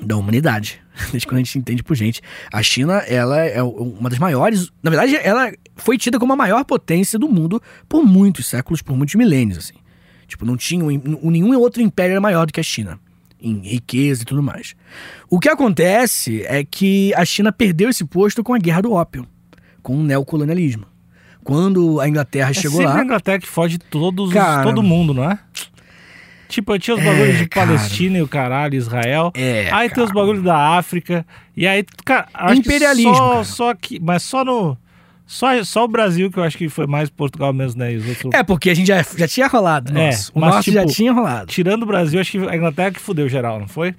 [0.00, 4.18] da humanidade, desde quando a gente entende por gente, a China, ela é uma das
[4.20, 4.70] maiores.
[4.82, 8.96] Na verdade, ela foi tida como a maior potência do mundo por muitos séculos, por
[8.96, 9.74] muitos milênios, assim.
[10.28, 10.84] Tipo, não tinha.
[10.84, 12.98] um- Nenhum outro império era maior do que a China.
[13.40, 14.76] Em riqueza e tudo mais.
[15.28, 19.26] O que acontece é que a China perdeu esse posto com a Guerra do Ópio,
[19.82, 20.86] com o neocolonialismo.
[21.44, 22.98] Quando a Inglaterra É chegou lá.
[23.00, 24.62] a Inglaterra que fode todos, os- Cara.
[24.62, 25.38] todo mundo, não é?
[26.48, 27.66] Tipo, tinha os bagulhos de cara.
[27.68, 29.32] Palestina e o caralho, Israel.
[29.34, 30.20] É, aí tem os cara.
[30.20, 31.24] bagulhos da África.
[31.56, 33.44] E aí, cara, acho Imperialismo, que só, cara.
[33.44, 34.76] só que, mas só no
[35.26, 37.94] só, só o Brasil que eu acho que foi mais Portugal mesmo, né?
[37.94, 39.96] Os outros, É, porque a gente já, já tinha rolado.
[39.96, 40.30] É, nosso.
[40.34, 41.46] o mas, nosso já tipo, tinha rolado.
[41.46, 43.94] Tirando o Brasil, acho que a Inglaterra que fudeu geral, não foi?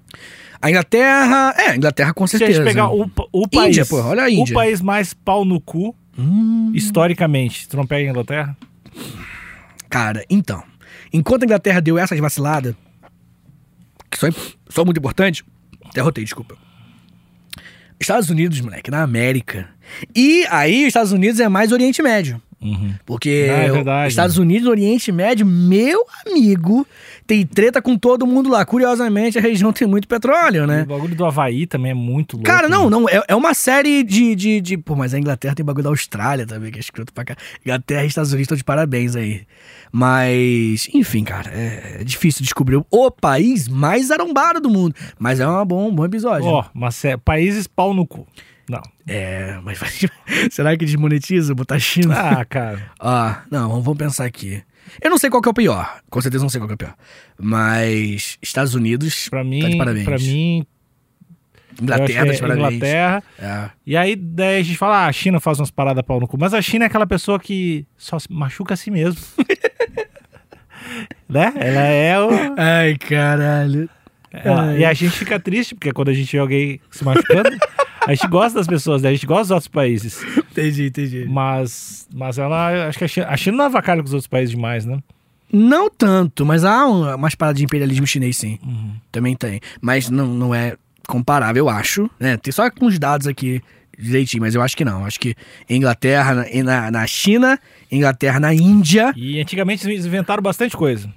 [0.62, 1.56] A Inglaterra.
[1.58, 2.60] É, a Inglaterra com Se a certeza.
[2.60, 3.70] gente pegar o, o país.
[3.70, 4.52] Índia, pô, olha a Índia.
[4.52, 7.68] O país mais pau no cu, Hum, historicamente.
[7.68, 8.58] Tu não pega a Inglaterra?
[9.90, 10.64] cara, então.
[11.12, 12.76] Enquanto a Inglaterra deu essas vaciladas,
[14.10, 14.30] que são,
[14.68, 15.44] são muito importantes.
[15.86, 16.58] Até rotei, desculpa.
[18.00, 19.70] Estados Unidos, moleque, na América.
[20.16, 22.42] E aí, os Estados Unidos é mais Oriente Médio.
[22.64, 22.94] Uhum.
[23.06, 24.10] Porque Ah, é verdade.
[24.10, 26.88] Estados Unidos, Oriente Médio, meu amigo,
[27.28, 28.66] tem treta com todo mundo lá.
[28.66, 30.84] Curiosamente, a região tem muito petróleo, né?
[30.84, 32.46] O bagulho do Havaí também é muito louco.
[32.50, 32.90] Cara, não, né?
[32.90, 35.90] não, é, é uma série de, de, de- Pô, mas a Inglaterra tem bagulho da
[35.90, 37.36] Austrália também, que é escroto pra cá.
[37.66, 39.42] Inglaterra e Estados Unidos estão de parabéns aí.
[39.92, 44.96] Mas, enfim, cara, é, é difícil descobrir o país mais arombado do mundo.
[45.20, 46.48] Mas é uma bom, um bom episódio.
[46.48, 48.28] Ó, mas é países pau no cu.
[48.70, 48.82] Não.
[49.08, 49.80] É, mas
[50.52, 52.16] será que desmonetiza botar China?
[52.18, 52.92] Ah, cara.
[53.00, 54.62] Ah, não, vamos- pensar aqui.
[55.02, 56.00] Eu não sei qual que é o pior.
[56.10, 56.96] Com certeza não sei qual que é o pior.
[57.40, 60.06] Mas Estados Unidos Pra tá de mim, parabéns.
[60.06, 60.66] pra mim,
[61.82, 62.74] Inglaterra tá que de é parabéns.
[62.76, 63.24] Inglaterra.
[63.40, 63.70] É.
[63.86, 66.38] E aí daí a gente fala, ah, a China faz umas paradas pau no cu.
[66.40, 69.20] Mas a China é aquela pessoa que só se machuca a si mesmo.
[71.28, 71.54] né?
[71.56, 72.30] Ela é o.
[72.58, 73.90] Ai, caralho.
[74.32, 74.80] ela- Ai.
[74.80, 77.50] e a gente fica triste, porque quando a gente vê alguém se machucando,
[78.08, 79.10] a gente gosta das pessoas, né?
[79.10, 80.22] A gente gosta dos outros países.
[80.52, 81.26] Entendi, entendi.
[81.30, 82.88] Mas, mas ela.
[82.88, 85.00] Acho que a China, a China não avacalha com os outros países demais, né?
[85.52, 88.58] Não tanto, mas há um- umas paradas de imperialismo chinês, sim.
[88.64, 88.92] Uhum.
[89.12, 89.60] Também tem.
[89.82, 90.76] Mas não, não é
[91.08, 92.10] comparável, eu acho.
[92.20, 92.38] Né?
[92.38, 93.62] Tem só com os dados aqui
[93.98, 95.06] direitinho, mas eu acho que não.
[95.06, 95.36] Acho que
[95.70, 97.60] Inglaterra na, na, na China,
[97.92, 99.14] Inglaterra na Índia.
[99.16, 101.08] E antigamente eles inventaram bastante coisa.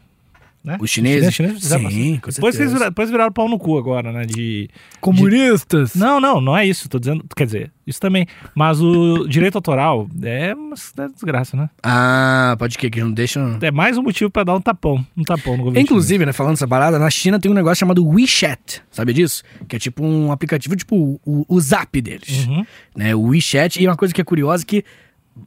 [0.67, 0.77] Né?
[0.81, 1.29] Os chineses?
[1.29, 2.21] Os chineses fizeram Sim, bastante.
[2.21, 2.75] com depois, certeza.
[2.75, 4.27] viraram, depois viraram pau no cu agora, né?
[4.27, 4.69] De.
[5.01, 5.95] Comunistas?
[5.95, 6.89] Não, não, não é isso.
[6.89, 7.25] Tô dizendo.
[7.37, 8.27] Quer dizer, isso também.
[8.53, 11.71] Mas o direito autoral é uma é desgraça, né?
[11.85, 13.61] Ah, pode que que não deixam.
[13.63, 15.07] É mais um motivo pra dar um tapão.
[15.17, 15.81] Um tapão no governo.
[15.81, 19.45] Inclusive, né, falando essa parada, na China tem um negócio chamado WeChat, sabe disso?
[19.69, 22.27] Que é tipo um aplicativo, tipo o, o Zap deles.
[22.27, 22.47] chinês.
[22.49, 22.67] Uhum.
[22.97, 24.85] né, o WeChat, e uma coisa que é curiosa é que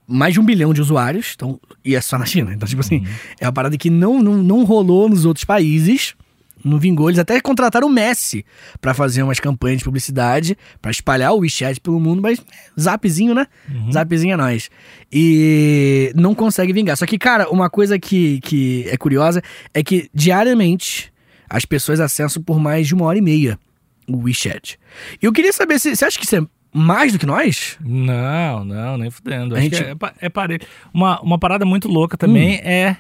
[0.08, 2.54] mais de um bilhão de usuários, então, e é só na China.
[2.54, 3.06] Então, tipo assim,
[3.40, 6.16] é uma parada que não, não, não rolou nos outros países,
[6.64, 7.10] não vingou.
[7.10, 8.46] Eles até contrataram o Messi
[8.82, 12.40] pra fazer umas campanhas de publicidade, pra espalhar o WeChat pelo mundo, mas
[12.80, 13.48] zapzinho, né?
[13.92, 14.70] Zapzinho é nós.
[15.12, 16.98] E não consegue vingar.
[16.98, 19.42] Só que, cara, uma coisa que, que é curiosa
[19.74, 21.12] é que diariamente
[21.50, 23.58] as pessoas acessam por mais de uma hora e meia
[24.08, 24.80] o WeChat.
[25.22, 26.42] E eu queria saber se você acha que isso é
[26.74, 27.78] mais do que nós?
[27.84, 29.56] Não, não, nem fudendo.
[29.56, 30.62] A Acho gente- é, é parelho.
[30.94, 32.62] Uma, uma parada muito louca também Hum.
[32.64, 32.98] é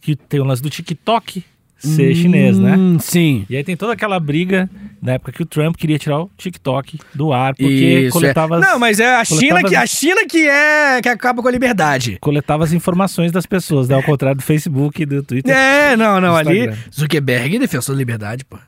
[0.00, 1.42] que tem o lance do TikTok,
[1.78, 2.74] ser chinês, né?
[2.76, 3.44] Hum, Sim.
[3.50, 4.68] E aí tem toda aquela briga
[5.02, 7.72] na época que o Trump queria tirar o TikTok do ar, porque
[8.06, 8.60] Isso, coletava, é.
[8.60, 12.16] Não, mas é a China, que, a China que é que acaba com a liberdade.
[12.20, 13.94] coletava as informações das pessoas, né?
[13.94, 15.54] Ao contrário do Facebook e do Twitter.
[15.54, 16.70] É, não, não, ali.
[16.94, 18.58] Zuckerberg é defensor da liberdade, pô.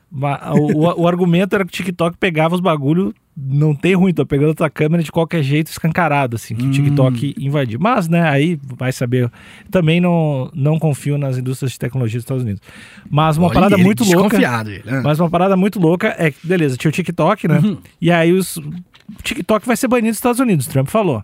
[0.53, 4.25] O, o- o argumento era que o TikTok pegava os bagulho, não tem ruim, tô
[4.25, 7.79] pegando a tua câmera de qualquer jeito, escancarado, assim, que o TikTok invadiu.
[7.79, 9.31] Mas, né, aí vai saber.
[9.71, 12.61] Também não, não confio nas indústrias de tecnologia dos Estados Unidos.
[13.09, 14.35] Mas uma Olha parada ele, muito louca.
[14.35, 14.83] Ele.
[14.85, 15.01] né?
[15.03, 17.59] Mas uma parada muito louca é que, beleza, tinha o TikTok, né?
[17.59, 17.77] Uhum.
[18.01, 21.23] E aí os, o TikTok vai ser banido dos Estados Unidos, Trump falou.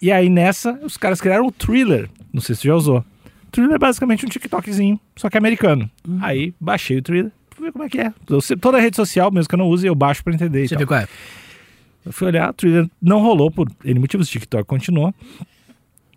[0.00, 2.08] E aí nessa, os caras criaram o Thriller.
[2.32, 2.98] Não sei se você já usou.
[2.98, 5.90] O Thriller é basicamente um TikTokzinho, só que americano.
[6.06, 6.18] Uhum.
[6.22, 7.32] Aí baixei o Thriller,
[7.64, 8.12] ver como é que é.
[8.28, 10.68] Eu toda rede social, mesmo que eu não use, eu baixo pra entender.
[10.68, 10.78] tal.
[10.78, 11.08] ver qual é.
[12.04, 15.12] Eu fui olhar, o Thriller não rolou por N motivos, o TikTok continuou.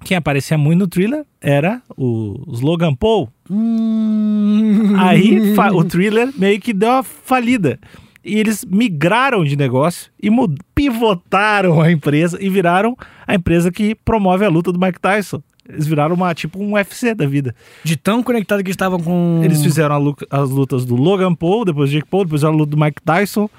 [0.04, 4.94] Quem aparecia muito no Thriller era o os Logan Paul, Hum.
[4.98, 7.80] Aí o thriller meio que deu uma falida.
[8.24, 10.30] E eles migraram de negócio e
[10.76, 15.42] pivotaram a empresa e viraram a empresa que promove a luta do Mike Tyson.
[15.70, 17.56] Eles viraram uma tipo um UFC da vida.
[17.84, 19.42] De tão conectado que estavam com.
[19.44, 22.78] Eles fizeram as lutas do Logan Paul, depois do Jake Paul, depois a luta do
[22.78, 23.50] Mike Tyson.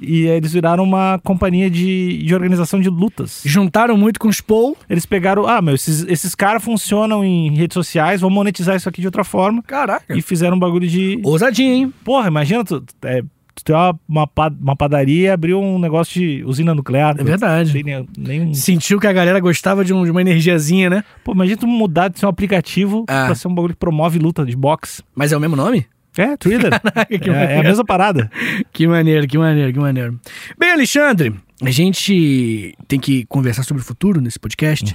[0.00, 3.42] E aí eles viraram uma companhia de, de organização de lutas.
[3.44, 4.76] Juntaram muito com os Paul.
[4.88, 9.02] Eles pegaram, ah, meu, esses, esses caras funcionam em redes sociais, vamos monetizar isso aqui
[9.02, 9.62] de outra forma.
[9.62, 10.16] Caraca.
[10.16, 11.94] E fizeram um bagulho de, Ousadinho, hein?
[12.02, 13.22] Porra, imagina tu, é,
[13.62, 17.14] tu ter uma, uma, pa- uma padaria e abrir um negócio de usina nuclear.
[17.18, 17.72] É verdade.
[17.72, 18.54] Tem nem- nenhum...
[18.54, 21.04] Sentiu que a galera gostava de, um- de uma energiazinha, né?
[21.24, 23.26] Pô, imagina tu mudar de ser um aplicativo Ah.
[23.26, 25.02] pra ser um bagulho que promove luta de boxe.
[25.14, 25.86] Mas é o mesmo nome?
[26.18, 28.28] É, que é, é a mesma parada.
[28.72, 30.18] Que maneiro, que maneiro, que maneiro.
[30.58, 34.94] Bem, Alexandre, a gente tem que conversar sobre o futuro nesse podcast,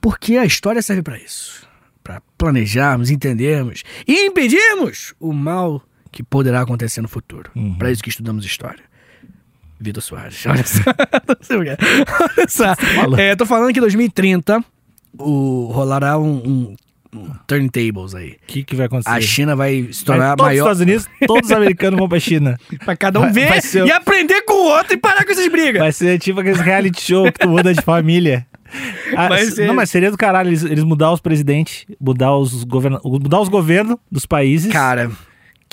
[0.00, 1.66] porque a história serve pra isso.
[2.02, 5.82] Pra planejarmos, entendermos e impedirmos o mal
[6.14, 7.50] que poderá acontecer no futuro.
[7.56, 7.74] Uhum.
[7.74, 8.82] Pra isso que estudamos história.
[9.80, 10.80] Vitor Soares, olha só.
[10.90, 11.76] É.
[12.22, 12.74] Olha só.
[12.76, 13.18] falando?
[13.18, 14.64] É, tô falando que em 2030
[15.18, 16.76] o, rolará um, um,
[17.18, 18.30] um turntables aí.
[18.32, 19.10] O que, que vai acontecer?
[19.10, 20.62] A China vai se Vai tornar todos os maior.
[20.62, 22.56] Estados Unidos, todos os americanos vão pra China.
[22.84, 25.32] Pra cada um Vai- ver vai ser- e aprender com o outro e parar com
[25.32, 25.80] essas brigas.
[25.82, 28.46] Vai ser tipo aqueles reality show que tu muda de família.
[29.16, 32.36] Ah, Vai s- ser- Não, mas seria do caralho eles, eles mudar os presidentes, mudar
[32.36, 32.98] os, governa...
[33.04, 34.72] mudar os governos dos países.
[34.72, 35.12] Cara,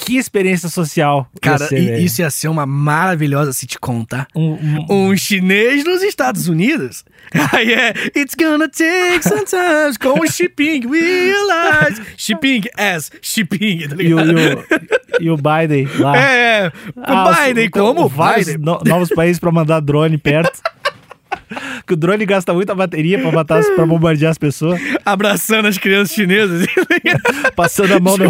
[0.03, 1.27] que experiência social.
[1.35, 2.03] ia cara, ser, i- velho.
[2.03, 4.25] isso ia ser uma maravilhosa sitcom, tá?
[4.35, 4.53] Um-
[4.89, 7.05] um- Um chinês nos Estados Unidos.
[7.53, 12.01] Aí é It's gonna take some time com o Shipping Realize.
[12.17, 14.39] Shipping as Shipping, tá e, o, ligado?
[14.39, 16.17] e, o, e o Biden lá.
[16.17, 16.69] É, é.
[16.71, 18.57] Com Ah, os- Biden, então, como Biden?
[18.57, 20.59] no- novos países pra mandar drone perto.
[21.85, 24.79] que o drone gasta muita bateria pra, matar, pra bombardear as pessoas.
[25.05, 26.65] Abraçando as crianças chinesas.
[27.55, 28.25] Passando a mão no,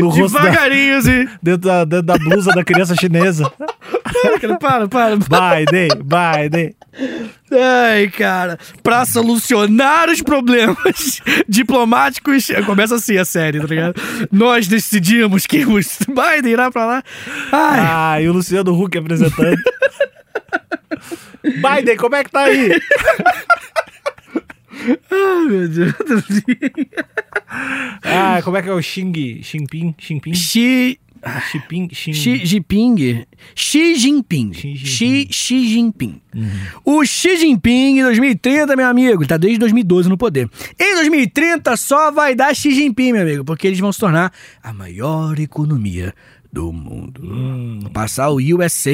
[0.00, 1.28] no rosto da, Devagarinho, assim.
[1.42, 3.50] dentro, da, dentro da blusa da criança chinesa.
[4.60, 5.56] Para, para, para.
[5.56, 6.74] Biden, Biden.
[7.52, 8.58] Ai, cara.
[8.82, 12.48] Pra solucionar os problemas diplomáticos.
[12.66, 13.94] Começa assim a série, tá ligado?
[14.30, 17.02] Nós decidimos que o Biden irá pra lá.
[17.52, 19.56] Ai, Ah, e o Luciano Huck apresentando.
[21.42, 22.70] Biden, como é que tá aí?
[25.10, 25.94] ai, meu Deus.
[28.02, 29.42] Ah, como é que é o Xing?
[29.42, 29.94] Xinping?
[29.98, 30.34] Xinping?
[30.34, 30.98] Xi,
[31.50, 31.88] Xiping?
[31.92, 32.12] Xin...
[32.14, 33.26] Xi Jinping.
[33.54, 34.52] Xi Jinping.
[34.52, 34.86] Xi Jinping.
[34.86, 36.20] Xi, Xi Jinping.
[36.84, 40.48] O Xi Jinping em 2030, meu amigo, ele tá desde 2012 no poder.
[40.78, 44.72] Em 2030 só vai dar Xi Jinping, meu amigo, porque eles vão se tornar a
[44.72, 46.14] maior economia
[46.50, 47.20] do mundo.
[47.22, 48.92] Vão Passar o USA.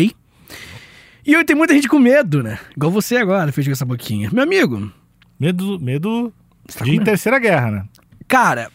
[1.27, 2.59] E eu tenho muita gente com medo, né?
[2.77, 4.31] Igual você agora, fez com essa boquinha.
[4.33, 4.93] Meu amigo,
[5.39, 6.33] Medo, medo
[6.77, 7.85] tá de terceira guerra, né?
[8.27, 8.71] Cara,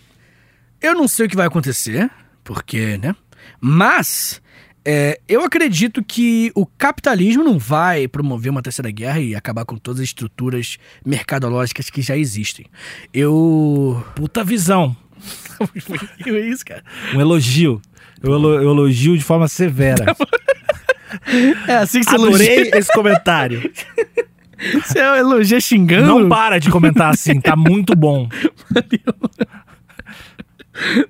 [0.82, 2.10] eu não sei o que vai acontecer,
[2.44, 3.16] porque, né?
[3.60, 4.42] Mas
[4.86, 9.78] é, eu acredito que o capitalismo não vai promover uma terceira guerra e acabar com
[9.78, 12.66] todas as estruturas mercadológicas que já existem.
[13.14, 14.04] Eu.
[14.16, 14.96] Puta visão.
[16.26, 16.84] é isso, cara?
[17.14, 17.82] Um elogio.
[18.24, 20.06] Eu, elo- eu elogio de forma severa.
[21.68, 22.78] É assim que você Adorei elogia.
[22.80, 23.72] esse comentário.
[24.84, 26.08] Você elogia xingando?
[26.08, 28.28] Não para de comentar assim, tá muito bom.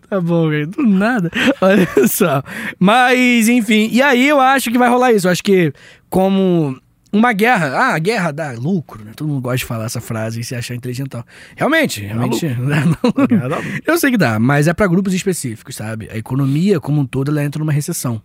[0.09, 0.67] Tá bom, velho.
[0.67, 1.31] Do nada.
[1.61, 2.43] Olha só.
[2.79, 3.89] Mas, enfim.
[3.91, 5.27] E aí eu acho que vai rolar isso.
[5.27, 5.71] Eu acho que
[6.09, 6.77] como
[7.11, 7.67] uma guerra.
[7.77, 9.11] Ah, a guerra dá lucro, né?
[9.15, 11.25] Todo mundo gosta de falar essa frase e se achar inteligente tal.
[11.55, 12.45] Realmente, realmente.
[13.85, 16.09] Eu sei que dá, mas é pra grupos específicos, sabe?
[16.11, 18.21] A economia como um todo, ela entra numa recessão.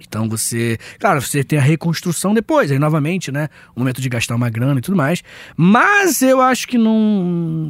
[0.00, 3.48] Então você, claro, você tem a reconstrução depois, aí novamente, né?
[3.74, 5.22] O momento de gastar uma grana e tudo mais.
[5.56, 6.98] Mas eu acho que não,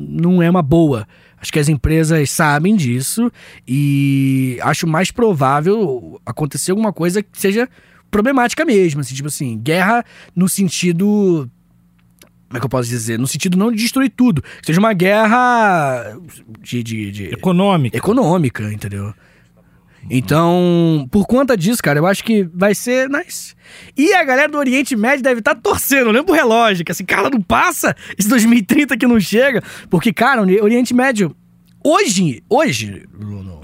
[0.09, 1.07] não é uma boa
[1.41, 3.31] Acho que as empresas sabem disso
[3.67, 7.69] e acho mais provável acontecer alguma coisa que seja
[8.11, 9.01] problemática mesmo.
[9.01, 11.49] Assim, tipo assim, guerra no sentido.
[12.49, 13.19] Como é que eu posso dizer?
[13.19, 14.43] No sentido não de destruir tudo.
[14.43, 16.17] Que seja uma guerra
[16.61, 17.97] de, de, de Econômico.
[17.97, 19.15] econômica, entendeu?
[20.11, 23.55] Então, por conta disso, cara, eu acho que vai ser nice.
[23.97, 27.29] E a galera do Oriente Médio deve estar torcendo, olhando pro relógio, que assim, cara,
[27.31, 29.63] não passa esse 2030 que não chega.
[29.91, 31.35] Porque, cara, o Oriente Médio,
[31.85, 33.61] hoje, hoje, no,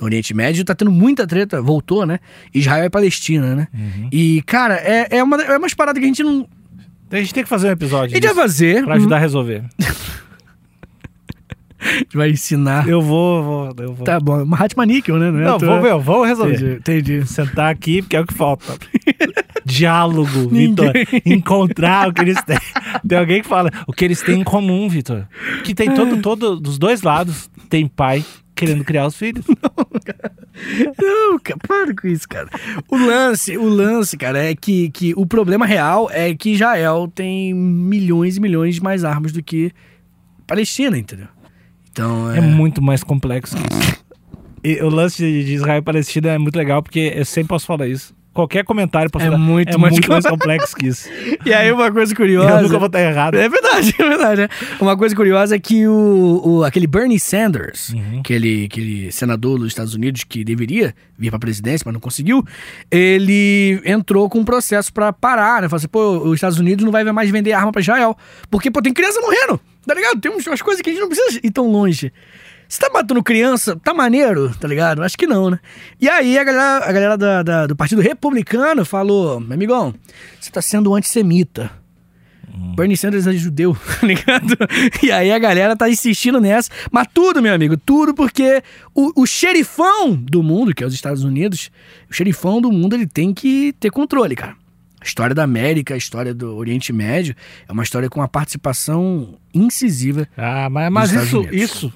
[0.00, 2.18] Oriente Médio, tá tendo muita treta, voltou, né?
[2.52, 3.68] Israel e Palestina, né?
[4.12, 6.46] E, cara, é, é, uma, é umas paradas que a gente não.
[7.10, 8.84] A gente tem que fazer um A episódio gente vai fazer.
[8.84, 9.64] pra ajudar a resolver.
[11.84, 12.88] Gente vai ensinar.
[12.88, 14.04] Eu vou, vou, eu vou.
[14.04, 15.28] Tá bom, uma Hatma Níquel, né?
[15.28, 15.68] é Não, à toa.
[15.68, 16.54] vou ver, vamos resolver.
[16.54, 17.26] Entendi, entendi.
[17.26, 18.64] Sentar aqui, porque é o que falta.
[19.64, 20.92] Diálogo, Vitor.
[21.24, 22.58] Encontrar o que eles têm.
[23.06, 25.26] Tem alguém que fala o que eles têm em comum, Vitor.
[25.62, 29.44] Que tem todo, todo, dos dois lados, tem pai querendo criar os filhos.
[30.98, 32.48] Não, cara, para com isso, cara.
[32.88, 37.52] O lance, o lance, cara, é que, que o problema real é que Israel tem
[37.52, 39.72] milhões e milhões de mais armas do que
[40.46, 41.28] Palestina, entendeu?
[41.94, 42.38] Então, é...
[42.38, 44.04] É muito mais complexo que isso.
[44.64, 47.86] E o lance de Israel e Palestina é muito legal, porque eu sempre posso falar
[47.86, 48.12] isso.
[48.34, 51.08] Qualquer comentário posso É muito é mais muito mais complexo que isso.
[51.46, 52.62] E aí uma coisa Eu curiosa...
[52.62, 53.36] nunca vou estar errado.
[53.36, 54.40] É verdade, é verdade.
[54.42, 54.48] é.
[54.80, 58.18] Uma coisa curiosa é que o, o- aquele Bernie Sanders, Uhum.
[58.20, 62.44] aquele, aquele senador dos Estados Unidos que deveria vir pra presidência, mas não conseguiu,
[62.90, 65.68] ele entrou com um processo pra parar, né?
[65.68, 68.16] Falou assim, pô, os Estados Unidos não vai mais vender arma pra Israel.
[68.50, 70.20] Porque, pô, tem criança morrendo, tá ligado?
[70.20, 72.12] Tem umas coisas que a gente não precisa ir tão longe.
[72.68, 75.02] Você tá matando criança, tá maneiro, tá ligado?
[75.02, 75.58] Acho que não, né?
[76.00, 79.94] E aí a galera, a galera da- da- do Partido Republicano falou, meu amigão,
[80.40, 81.70] você tá sendo antissemita.
[82.76, 84.56] Bernie Sanders é judeu, tá ligado?
[85.02, 86.70] E aí a galera tá insistindo nessa.
[86.90, 88.62] Mas tudo, meu amigo, tudo porque
[88.94, 91.70] o, o xerifão do mundo, que é os Estados Unidos,
[92.08, 94.54] o xerifão do mundo, ele tem que ter controle, cara.
[95.00, 97.34] A história da América, a história do Oriente Médio,
[97.68, 100.26] é uma história com uma participação incisiva.
[100.36, 101.56] Ah, mas, mas isso, Unidos.
[101.60, 101.92] isso,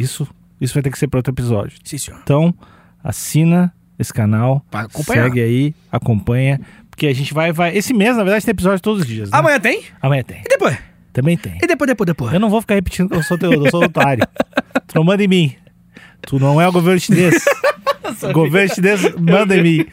[0.00, 0.28] isso,
[0.60, 1.78] isso vai ter que ser para outro episódio.
[1.84, 2.20] Sim, senhor.
[2.22, 2.54] Então,
[3.02, 4.64] assina esse canal,
[5.04, 6.60] segue aí, acompanha,
[6.90, 7.76] porque a gente vai, vai.
[7.76, 9.30] Esse mês, na verdade, tem episódio todos os dias.
[9.30, 9.38] Né?
[9.38, 9.84] Amanhã tem?
[10.00, 10.40] Amanhã tem.
[10.44, 10.76] E depois?
[11.12, 11.58] Também tem.
[11.62, 12.32] E depois, depois, depois?
[12.32, 14.26] Eu não vou ficar repetindo que eu sou teu, eu sou otário.
[14.86, 15.56] tu não manda em mim.
[16.22, 17.44] Tu não é o governo chinês.
[18.22, 19.86] o governo chinês manda em mim.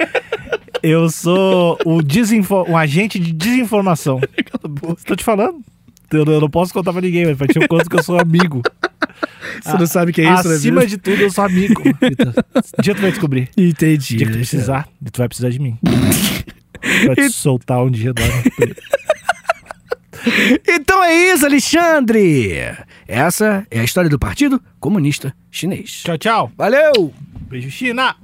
[0.84, 4.20] Eu sou o desinfo um agente de desinformação.
[5.06, 5.62] Tô te falando.
[6.12, 8.62] Eu, não posso contar pra ninguém, mas pra ti eu conto que eu sou amigo.
[9.64, 10.92] Você não sabe o que é isso, né, Acima vida?
[10.92, 11.82] de tudo, eu sou amigo.
[11.82, 13.50] Um dia tu vai descobrir.
[13.58, 14.16] Entendi.
[14.16, 15.78] Um dia que tu precisar, e tu vai precisar de mim.
[17.06, 18.22] pra te soltar um dia do
[20.68, 22.76] Então é isso, Alexandre!
[23.08, 26.04] Essa é a história do Partido Comunista Chinês.
[26.04, 26.52] Tchau, tchau.
[26.58, 27.14] Valeu!
[27.50, 28.16] Beijo, China.